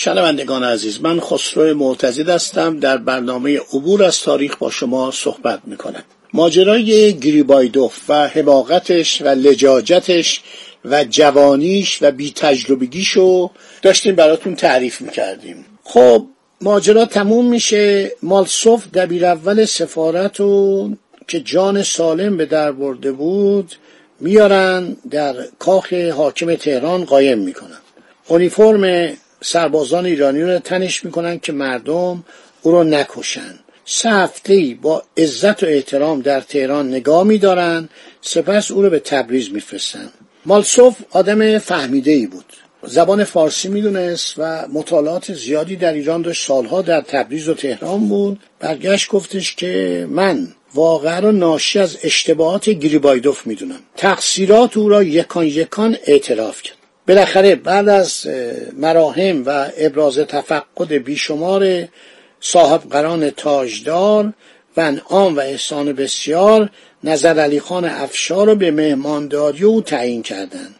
[0.00, 2.80] شنوندگان عزیز من خسرو معتزد هستم.
[2.80, 6.02] در برنامه عبور از تاریخ با شما صحبت می‌کنم.
[6.32, 10.40] ماجرای گریبایدوف و حماقتش و لجاجتش
[10.84, 13.50] و جوانیش و بی تجربگیشو
[13.82, 15.64] داشتیم براتون تعریف می‌کردیم.
[15.84, 16.26] خب
[16.60, 18.12] ماجرا تموم میشه.
[18.22, 20.90] مالسوف دبیر اول سفارت و
[21.28, 23.74] که جان سالم به در برده بود
[24.20, 27.80] میارن در کاخ حاکم تهران قایم می‌کنن.
[28.28, 32.24] اونیفرم سربازان ایرانی رو تنش می‌کنن که مردم
[32.62, 33.58] او رو نکشن.
[33.84, 37.88] سه هفته با عزت و احترام در تهران نگاه میدارن
[38.20, 40.08] سپس او رو به تبریز میفرستن.
[40.46, 42.44] مالسوف آدم فهمیده ای بود.
[42.82, 46.46] زبان فارسی می‌دونست و مطالعات زیادی در ایران داشت.
[46.46, 48.40] سالها در تبریز و تهران بود.
[48.60, 53.78] برگشت گفتش که من واقعا را ناشی از اشتباهات گریبایدوف می‌دونم.
[53.96, 56.77] تقصیرات او را یکان یکان اعتراف کرد.
[57.08, 58.26] بالاخره بعد از
[58.76, 61.88] مراهم و ابراز تفقد بیشمار
[62.40, 64.32] صاحب قران تاجدار
[64.76, 66.70] و انعام و احسان بسیار
[67.04, 70.74] نظر علی خان افشار را به مهمانداری او تعیین کردند.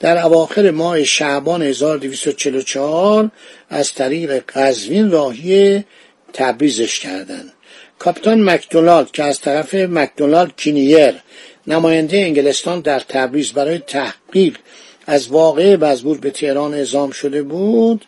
[0.00, 3.30] در اواخر ماه شعبان 1244
[3.70, 5.84] از طریق قزوین راهی
[6.32, 7.52] تبریزش کردند.
[7.98, 11.14] کاپیتان مکدونالد که از طرف مکدونالد کینیر
[11.66, 14.56] نماینده انگلستان در تبریز برای تحقیق
[15.06, 18.04] از واقع مزبور به تهران اعزام شده بود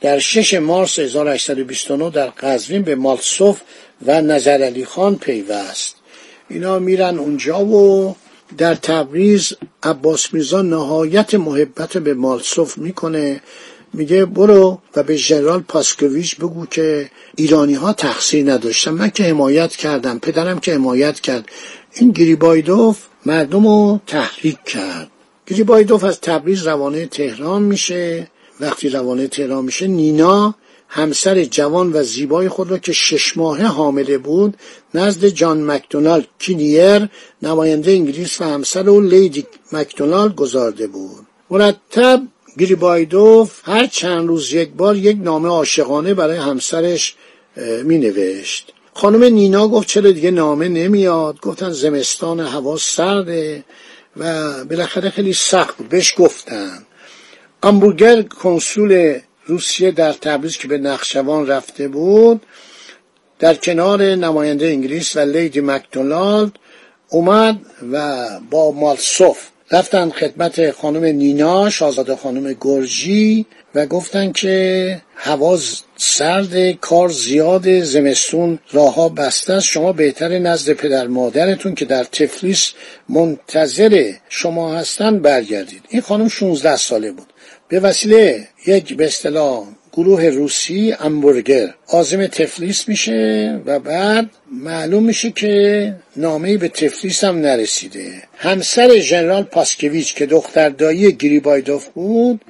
[0.00, 3.60] در 6 مارس 1829 در قزوین به مالسوف
[4.06, 5.96] و نظر علی خان پیوست.
[6.48, 8.16] اینا میرن اونجا و
[8.58, 9.52] در تبریز
[9.82, 13.40] عباس میرزا نهایت محبت به مالسوف می‌کنه.
[13.92, 18.90] میگه برو و به ژنرال پاسکویچ بگو که ایرانی ها تقصیر نداشتن.
[18.90, 21.48] من که حمایت کردم پدرم که حمایت کرد.
[21.94, 25.10] این گریبایدوف مردم رو تحریک کرد.
[25.46, 28.30] گریبایدوف از تبریز روانه تهران میشه.
[28.60, 30.54] وقتی روانه تهران میشه نینا
[30.88, 34.56] همسر جوان و زیبای خود را که شش ماهه حامله بود
[34.94, 37.08] نزد جان مکدونالد کینیر
[37.42, 41.26] نماینده انگلیس و همسر او لیدی مکدونالد گذارده بود.
[41.50, 42.22] مرتب
[42.58, 47.14] گریبایدوف هر چند روز یک بار یک نامه عاشقانه برای همسرش
[47.84, 53.64] می نوشت خانم نینا گفت چرا دیگه نامه نمیاد؟ گفتن زمستان هوا سرده.
[54.16, 55.88] و بالاخره خیلی سخت بود.
[55.88, 56.86] بهش گفتن.
[57.62, 62.46] امبورگر کنسول روسیه در تبریز که به نقشوان رفته بود
[63.38, 66.52] در کنار نماینده انگلیس و لیدی مکدونالد
[67.08, 67.58] اومد
[67.92, 75.58] و با مالسوف رفتن خدمت خانم نینا شاهزاده خانم گرجی و گفتن که هوا
[75.96, 79.66] سرد کار زیاد زمستون راهها بسته است.
[79.66, 82.72] شما بهتر نزد پدر مادرتون که در تفلیس
[83.08, 85.82] منتظر شما هستن برگردید.
[85.88, 87.32] این خانم 16 ساله بود.
[87.68, 89.66] به وسیله یک به اصطلاح
[89.96, 97.38] گروه روسی امبورگر آزم تفلیس میشه و بعد معلوم میشه که نامه به تفلیس هم
[97.38, 98.22] نرسیده.
[98.36, 102.40] همسر ژنرال پاسکویچ که دختر دایی گریبایدوف بود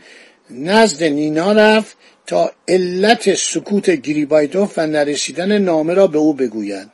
[0.50, 1.96] نزد نینا رفت
[2.26, 6.88] تا علت سکوت گریبایدوف و نرسیدن نامه را به او بگوید.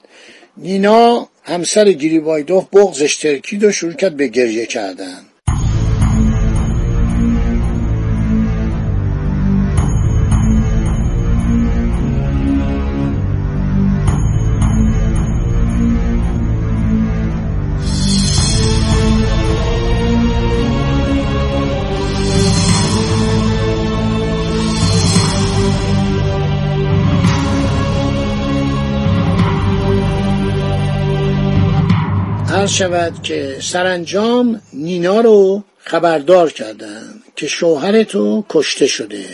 [0.57, 5.21] نینا همسر گریبایدوف بغزش ترکید و شروع کرد به گریه کردن.
[32.63, 39.25] عرض شود که سرانجام نینا رو خبردار کردن که شوهر تو کشته شده.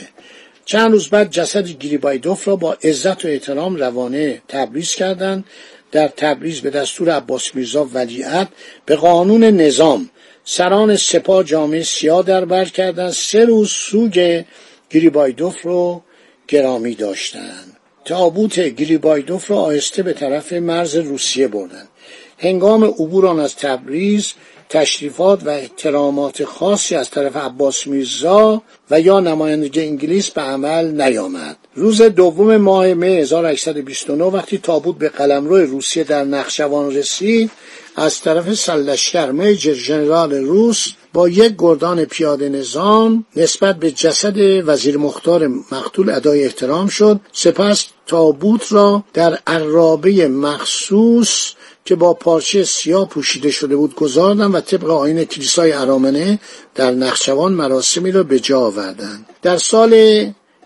[0.65, 5.45] چند روز بعد جسد گریبایدوف را با عزت و احترام روانه تبریز کردند.
[5.93, 8.49] در تبریز به دستور عباس میرزا ولیعت
[8.87, 10.11] به قانون نظام
[10.45, 13.11] سران سپاه جامعه سیاه در بر کردند.
[13.11, 14.45] سه روز سوگ
[14.91, 16.03] گریبایدوف رو
[16.49, 17.77] گرامی داشتند.
[18.05, 21.89] تابوت گریبایدوف را آهسته به طرف مرز روسیه بردند.
[22.39, 24.33] هنگام عبور آن از تبریز
[24.69, 31.57] تشریفات و احترامات خاصی از طرف عباس میرزا و یا نمایندگی انگلیس به عمل نیامد.
[31.75, 37.51] روز دوم ماه مه 1829 وقتی تابوت به قلمرو روسیه در نخشوان رسید
[37.97, 44.37] از طرف سلشکر میجر ژنرال روس با یک گردان پیاده نظام نسبت به جسد
[44.69, 47.21] وزیر مختار مقتول ادای احترام شد.
[47.33, 51.53] سپس تابوت را در عرابه مخصوص
[51.85, 56.39] که با پارچه سیاه پوشیده شده بود گذاردن و طبق آین کلیسای ارامنه
[56.75, 59.27] در نخچوان مراسمی را به جا آوردند.
[59.43, 59.95] در سال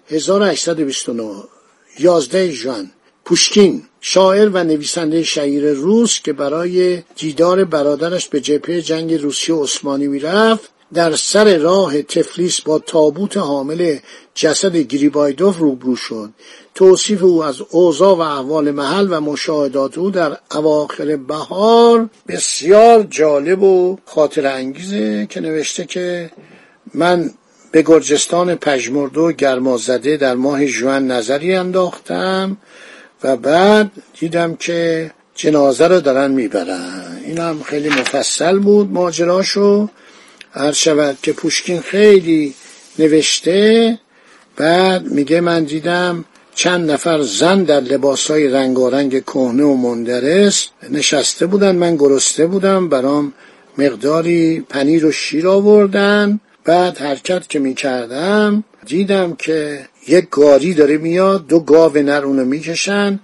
[0.09, 1.43] 1829
[1.99, 2.91] 11 ژوئن
[3.25, 10.07] پوشکین شاعر و نویسنده شهیر روس که برای دیدار برادرش به جبهه جنگ روسیه عثمانی
[10.07, 13.97] می‌رفت در سر راه تفلیس با تابوت حامل
[14.35, 16.31] جسد گریبایدوف روبرو شد.
[16.75, 23.63] توصیف او از اوضاع و احوال محل و مشاهدات او در اواخر بهار بسیار جالب
[23.63, 26.31] و خاطر انگیزه که نوشته که
[26.95, 27.31] من
[27.73, 32.57] به گرجستان پژمرده و گرمازده در ماه ژوئن نظری انداختم
[33.25, 33.91] و بعد
[34.21, 37.21] دیدم که جنازه رو دارن می‌برن.
[37.25, 39.89] این هم خیلی مفصل بود ماجراشو
[40.53, 42.55] هر شود که پوشکین خیلی
[42.99, 43.99] نوشته.
[44.57, 46.25] بعد میگه من دیدم
[46.55, 51.77] چند نفر زن در لباسهای رنگارنگ کهنه و مندرس نشسته بودن.
[51.77, 53.33] من گرسته بودم برام
[53.79, 56.41] مقداری پنیر و شیر آوردن.
[56.65, 63.21] بعد حرکت که می‌کردم دیدم که یک گاری داره میاد دو گاو نر اونو می‌کشن.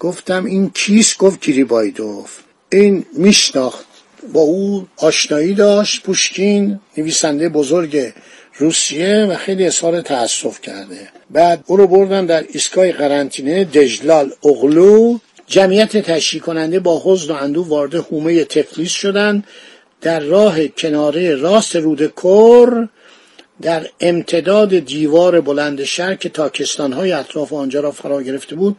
[0.00, 2.38] گفتم این کیست؟ گفت گریبایدوف
[2.72, 3.86] این میشناخت.
[4.32, 8.12] با او آشنایی داشت پوشکین نویسنده بزرگ
[8.58, 11.08] روسیه و خیلی اظهار تأسف کرده.
[11.30, 15.18] بعد او رو بردن در ایستگاه قرنطینه دجلال اغلو.
[15.46, 19.44] جمعیت تشریح کننده با حزن و اندو وارد حومه تفلیس شدند
[20.00, 22.88] در راه کناره راست رود کر
[23.62, 28.76] در امتداد دیوار بلند شهر که تاکستانهای اطراف آنجا را فرا گرفته بود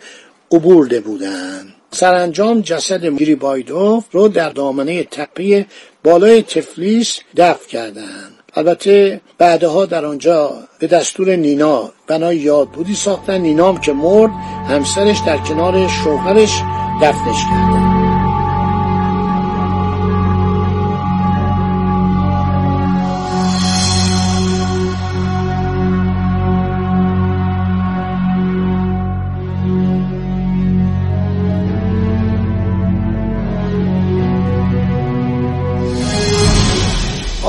[0.52, 1.74] عبورده بودند.
[1.92, 5.66] سرانجام جسد گریبایدوف رو در دامنه تپه
[6.04, 8.34] بالای تفلیس دفن کردند.
[8.56, 14.32] البته بعدها در آنجا به دستور نینا بنای یادبودی ساختن نینام که مرد
[14.70, 16.62] همسرش در کنار شوهرش
[17.02, 17.93] دفنش کردن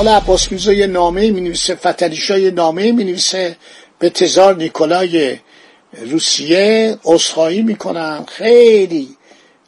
[0.05, 3.57] حالا عباس میرزا یه نامه می نویسه فتلیشا یه نامه می نویسه
[3.99, 5.37] به تزار نیکولای
[5.93, 6.97] روسیه.
[7.05, 8.25] اصخایی می‌کنن.
[8.25, 9.17] خیلی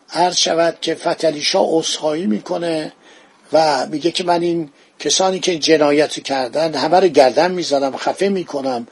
[0.08, 2.94] هر شود که فتلیشا اصخایی می‌کنه
[3.54, 4.70] و میگه که من این
[5.00, 8.88] کسانی که جنایت کردن همه رو گردن می‌زنم خفه می‌کنم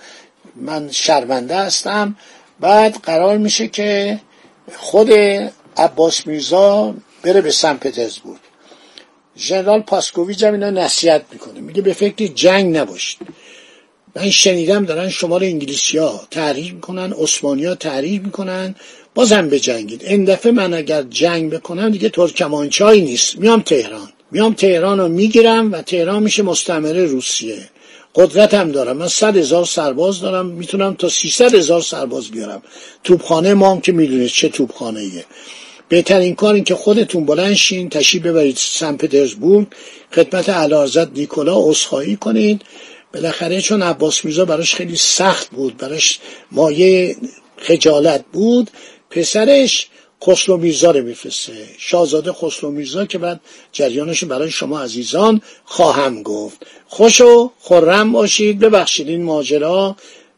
[0.55, 2.15] من شرمنده هستم.
[2.59, 4.19] بعد قرار میشه که
[4.75, 5.11] خود
[5.77, 8.44] عباس میرزا بره به سن پترزبورگ.
[9.37, 11.59] ژنرال پاسکوویچ هم اینا نصیحت می‌کنه.
[11.59, 13.19] میگه به فکر جنگ نباشید.
[14.15, 18.75] من شنیدم دارن شمال انگلیسی ها تحریک می‌کنن عثمانی ها تحریک می‌کنن.
[19.15, 20.03] بازم به جنگید.
[20.03, 23.37] این دفعه من اگر جنگ بکنم دیگه ترکمانچایی نیست.
[23.37, 24.09] میام تهران.
[24.31, 27.69] میام تهران رو می‌گیرم و تهران میشه مستعمره روسیه.
[28.15, 28.97] قدرتم دارم.
[28.97, 30.45] من صد هزار سرباز دارم.
[30.45, 32.61] می‌تونم تا سیصد هزار سرباز بیارم.
[33.03, 35.25] توپخانه ما هم که می‌دونید چه توپخانه ایه
[35.89, 39.67] بهترین کار این که خودتون بلند شین تشریف ببرید سن پترزبورگ.
[40.15, 42.61] خدمت اعلیحضرت نیکولا عذرخواهی کنید
[43.13, 46.19] بالاخره چون عباس میرزا براش خیلی سخت بود براش
[46.51, 47.15] مایه
[47.57, 48.71] خجالت بود
[49.09, 49.87] پسرش
[50.23, 51.53] خسرو میرزا رو میفرسته.
[51.77, 53.39] شاهزاده خسرو میرزا که بعد
[53.71, 56.65] جریانش برای شما عزیزان خواهم گفت.
[56.87, 58.59] خوش و خرم باشید.
[58.59, 59.95] ببخشید این ماجرا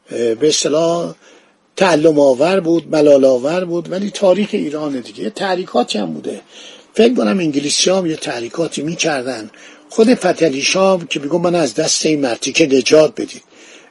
[0.09, 1.15] به اصطلاح
[1.77, 6.41] تعلم آور بود ملال آور بود ولی تاریخ ایران دیگه تحریکاتی هم بوده.
[6.93, 9.51] فکر کنم انگلیسی هم یه تحریکاتی می‌کردن.
[9.89, 13.43] خود فتلی شام که بگم من از دست این مرتیکه نجات بدید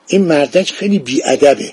[0.07, 1.73] این مردک خیلی بیادبه.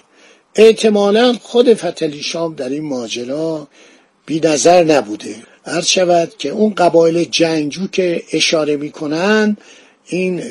[0.56, 3.68] احتمالا خود فتلی شام در این ماجرا
[4.26, 5.36] بی نظر نبوده.
[5.66, 9.58] هر شود که اون قبایل جنگجو که اشاره می‌کنن
[10.06, 10.44] این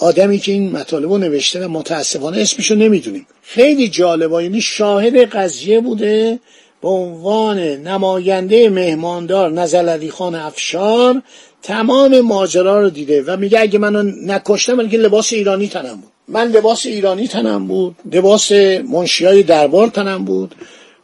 [0.00, 3.26] آدمی که این مطالب رو نوشته و متاسفانه اسمشو نمی‌دونیم.
[3.42, 6.38] خیلی جالبه یعنی شاهد قضیه بوده
[6.82, 11.22] به عنوان نماینده مهماندار نزل خان افشار
[11.62, 16.12] تمام ماجرا رو دیده و میگه اگه منو نکشتم من لباس ایرانی تنم بود.
[16.28, 18.52] من لباس ایرانی تنم بود لباس
[18.92, 20.54] منشیای دربار تنم بود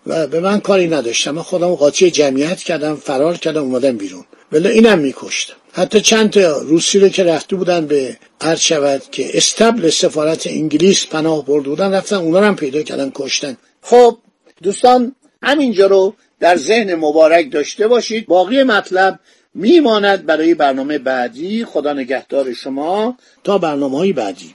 [0.06, 1.30] و به من کاری نداشتم.
[1.30, 4.24] من خودم قاطی جمعیت کردم فرار کردم اومدم بیرون.
[4.52, 9.30] ولی اینم میکشتن حتی چند تا روسی رو که رفته بودن به عرض شود که
[9.34, 13.56] استبل سفارت انگلیس پناه برده بودن رفتن اونا هم پیدا کردن کشتن.
[13.82, 14.18] خب
[14.62, 18.26] دوستان همینجا رو در ذهن مبارک داشته باشید.
[18.26, 19.20] باقی مطلب
[19.54, 21.64] میماند برای برنامه بعدی.
[21.64, 23.16] خدا نگهدار شما.
[23.44, 24.54] تا برنامه های بعدی.